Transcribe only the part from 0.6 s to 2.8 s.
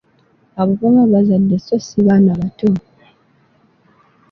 baba bazadde sso si baana bato.